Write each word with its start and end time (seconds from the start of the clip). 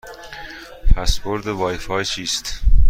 پسورد 0.95 1.47
وای 1.47 1.77
فای 1.77 2.05
چیست؟ 2.05 2.53